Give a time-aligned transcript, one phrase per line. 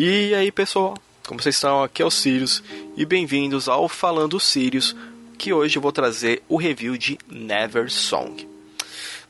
[0.00, 0.94] E aí pessoal,
[1.26, 1.82] como vocês estão?
[1.82, 2.62] Aqui é o Sirius
[2.96, 4.94] e bem-vindos ao Falando Sirius,
[5.36, 8.48] que hoje eu vou trazer o review de Never Song.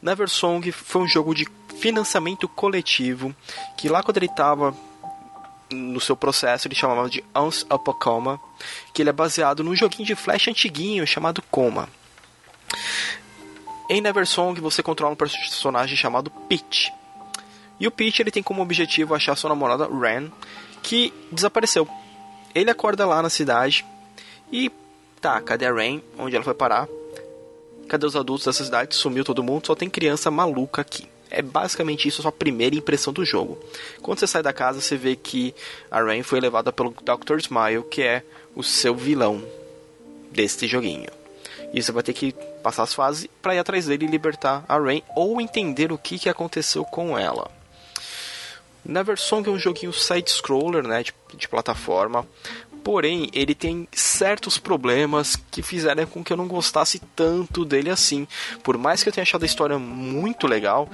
[0.02, 1.48] Never Song foi um jogo de
[1.80, 3.34] financiamento coletivo
[3.78, 4.76] que lá quando ele estava
[5.70, 8.38] no seu processo ele chamava de Uns Up a Coma,
[8.92, 11.88] que ele é baseado num joguinho de flash antiguinho chamado Coma.
[13.88, 16.92] Em Never Song você controla um personagem chamado Peach.
[17.80, 20.30] E o Peach ele tem como objetivo achar sua namorada Ren,
[20.82, 21.88] que desapareceu.
[22.54, 23.84] Ele acorda lá na cidade
[24.50, 24.70] e
[25.20, 26.02] tá, cadê a Rain?
[26.18, 26.88] Onde ela foi parar?
[27.88, 28.94] Cadê os adultos dessa cidade?
[28.94, 31.06] Sumiu todo mundo, só tem criança maluca aqui.
[31.30, 33.58] É basicamente isso a sua primeira impressão do jogo.
[34.00, 35.54] Quando você sai da casa, você vê que
[35.90, 37.38] a Rain foi levada pelo Dr.
[37.38, 38.22] Smile, que é
[38.54, 39.42] o seu vilão
[40.30, 41.10] deste joguinho.
[41.72, 42.32] E você vai ter que
[42.62, 46.18] passar as fases para ir atrás dele e libertar a Rain ou entender o que,
[46.18, 47.57] que aconteceu com ela.
[48.88, 52.26] Neversong é um joguinho side-scroller, né, de, de plataforma.
[52.82, 58.26] Porém, ele tem certos problemas que fizeram com que eu não gostasse tanto dele assim.
[58.62, 60.88] Por mais que eu tenha achado a história muito legal,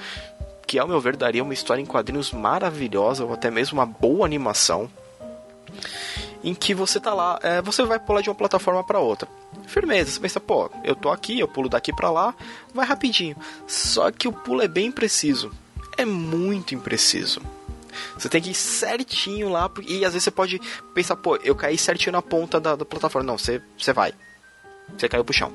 [0.66, 4.26] que ao meu ver daria uma história em quadrinhos maravilhosa, ou até mesmo uma boa
[4.26, 4.91] animação,
[6.42, 9.28] em que você tá lá, é, você vai pular de uma plataforma para outra.
[9.66, 12.34] Firmeza, você pensa, pô, eu tô aqui, eu pulo daqui para lá,
[12.74, 13.36] vai rapidinho.
[13.69, 15.52] Só que o pulo é bem preciso.
[15.97, 17.41] É muito impreciso.
[18.19, 20.61] Você tem que ir certinho lá, e às vezes você pode
[20.95, 23.27] pensar, pô, eu caí certinho na ponta da, da plataforma.
[23.27, 24.12] Não, você, você vai.
[24.97, 25.53] Você caiu pro chão.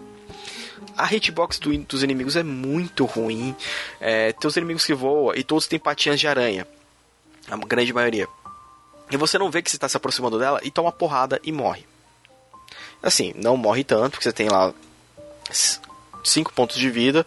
[0.97, 3.55] A hitbox do, dos inimigos é muito ruim.
[3.99, 6.67] É, tem os inimigos que voam e todos têm patinhas de aranha.
[7.49, 8.27] A grande maioria.
[9.11, 11.85] E você não vê que você está se aproximando dela e toma porrada e morre.
[13.01, 14.73] Assim, não morre tanto, porque você tem lá
[16.23, 17.25] 5 pontos de vida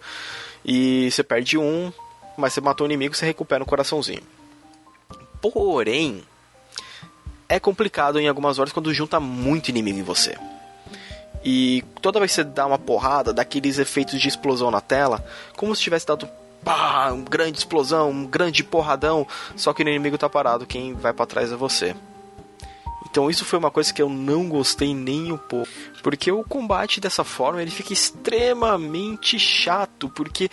[0.65, 1.93] e você perde um,
[2.37, 4.23] mas você matou o inimigo, você recupera um coraçãozinho.
[5.43, 6.23] Porém,
[7.49, 10.39] é complicado em algumas horas quando junta muito inimigo em você.
[11.45, 15.23] E toda vez que você dá uma porrada, dá aqueles efeitos de explosão na tela,
[15.57, 16.29] como se tivesse dado
[16.65, 21.13] pá, uma grande explosão, um grande porradão, só que o inimigo tá parado, quem vai
[21.13, 21.95] para trás é você.
[23.11, 25.69] Então isso foi uma coisa que eu não gostei nem um pouco,
[26.03, 30.49] porque o combate dessa forma ele fica extremamente chato, porque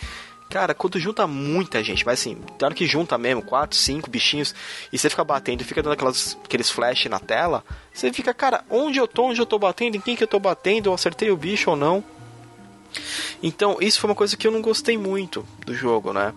[0.50, 4.52] Cara, quando junta muita gente, mas assim, hora que junta mesmo, quatro, cinco bichinhos,
[4.92, 8.64] e você fica batendo e fica dando aquelas, aqueles flash na tela, você fica, cara,
[8.68, 11.30] onde eu tô, onde eu tô batendo, em quem que eu tô batendo, eu acertei
[11.30, 12.02] o bicho ou não.
[13.40, 16.34] Então, isso foi uma coisa que eu não gostei muito do jogo, né?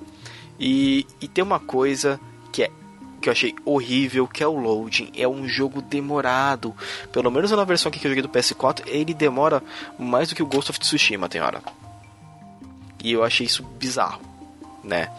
[0.59, 2.19] E, e tem uma coisa
[2.51, 2.71] que é
[3.19, 5.09] que eu achei horrível, que é o loading.
[5.15, 6.75] É um jogo demorado.
[7.11, 9.63] Pelo menos na versão que eu joguei do PS4, ele demora
[9.97, 11.63] mais do que o Ghost of Tsushima, tem hora.
[13.03, 14.21] E eu achei isso bizarro,
[14.83, 15.11] né?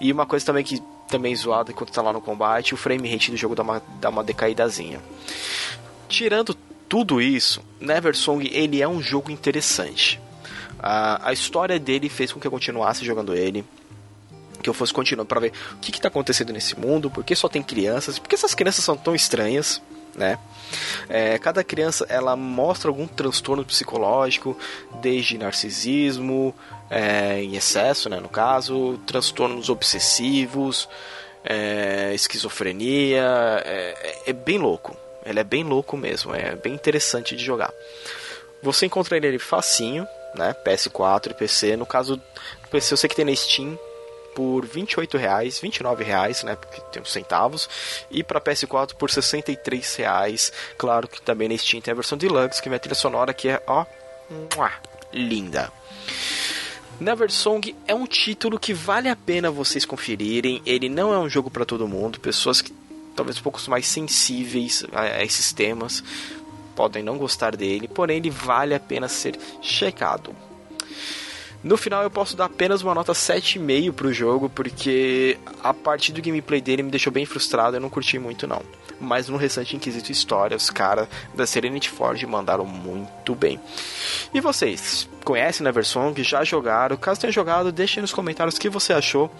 [0.00, 3.30] E uma coisa também que também zoada quando tá lá no combate, o frame rate
[3.30, 5.00] do jogo dá uma, dá uma decaídazinha.
[6.08, 6.54] Tirando
[6.88, 10.20] tudo isso, Neversong ele é um jogo interessante.
[10.78, 13.64] A, a história dele fez com que eu continuasse jogando ele
[14.62, 17.48] que eu fosse continuando para ver o que está acontecendo nesse mundo, por que só
[17.48, 19.82] tem crianças, por que essas crianças são tão estranhas,
[20.14, 20.38] né?
[21.08, 24.56] É, cada criança ela mostra algum transtorno psicológico,
[25.00, 26.54] desde narcisismo
[26.90, 30.88] é, em excesso, né, no caso, transtornos obsessivos,
[31.44, 33.24] é, esquizofrenia,
[33.64, 34.96] é, é, bem louco.
[35.24, 37.72] Ele é bem louco mesmo, é bem interessante de jogar.
[38.62, 41.76] Você encontra ele facinho, né, PS4 e PC.
[41.76, 42.20] No caso
[42.70, 43.78] PC eu sei que tem na Steam
[44.34, 47.68] por 28 reais, 29 reais, né, porque tem os centavos,
[48.10, 50.52] e para PS4 por 63 reais.
[50.76, 53.48] Claro que também na Steam tem a versão deluxe, que é a trilha sonora que
[53.48, 53.84] é ó,
[55.12, 55.72] linda.
[57.00, 60.62] Neversong é um título que vale a pena vocês conferirem.
[60.64, 62.20] Ele não é um jogo para todo mundo.
[62.20, 62.72] Pessoas que
[63.16, 66.02] talvez um pouco mais sensíveis a esses temas
[66.76, 70.34] podem não gostar dele, porém ele vale a pena ser checado.
[71.62, 76.20] No final eu posso dar apenas uma nota 7,5 pro jogo, porque a partir do
[76.20, 78.62] gameplay dele me deixou bem frustrado, eu não curti muito não.
[79.00, 83.60] Mas no restante Inquisito História, os caras da Serenity Forge mandaram muito bem.
[84.34, 86.20] E vocês, conhecem Neversong?
[86.22, 86.96] Já jogaram?
[86.96, 89.30] Caso tenha jogado, deixem nos comentários o que você achou.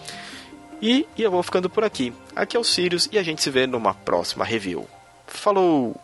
[0.80, 2.12] E, e eu vou ficando por aqui.
[2.34, 4.86] Aqui é o Sirius e a gente se vê numa próxima review.
[5.26, 6.00] Falou!